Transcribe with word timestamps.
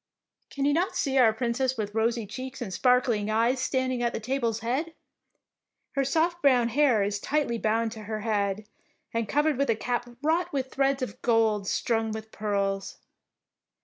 Can 0.49 0.65
you 0.65 0.73
not 0.73 0.95
see 0.95 1.19
our 1.19 1.31
Princess 1.31 1.77
with 1.77 1.93
rosy 1.93 2.25
cheeks 2.25 2.59
and 2.59 2.73
sparkling 2.73 3.29
eyes 3.29 3.59
stand 3.59 3.93
ing 3.93 4.01
at 4.01 4.13
the 4.13 4.19
table's 4.19 4.61
head? 4.61 4.95
Her 5.91 6.03
soft 6.03 6.41
brown 6.41 6.69
hair 6.69 7.03
is 7.03 7.19
tightly 7.19 7.59
bound 7.59 7.91
to 7.91 8.05
her 8.05 8.21
head 8.21 8.67
and 9.13 9.29
covered 9.29 9.59
with 9.59 9.69
a 9.69 9.75
cap 9.75 10.09
wrought 10.23 10.51
of 10.55 10.71
threads 10.71 11.03
of 11.03 11.21
gold 11.21 11.67
strung 11.67 12.11
with 12.11 12.31
pearls. 12.31 12.97